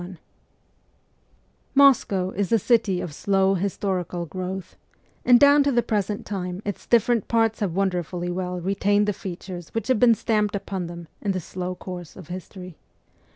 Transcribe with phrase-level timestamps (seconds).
[0.01, 0.17] B
[1.75, 4.75] Moscow is a city of slow historical growth,
[5.23, 9.69] and down to the present time its different parts have wonderfully well retained the features
[9.75, 12.77] which have been stamped upon them in the slow course of history.